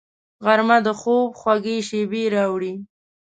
[0.45, 2.73] غرمه د خوب خوږې شېبې راوړي